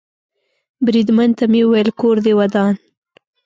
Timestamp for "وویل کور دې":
1.65-2.33